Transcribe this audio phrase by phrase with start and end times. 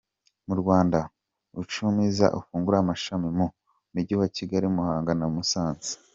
[0.47, 0.99] Mu Rwanda,
[1.61, 3.45] Uchumi izafungura amashami mu
[3.93, 5.91] Mujyi wa Kigali, Muhanga na Musanze.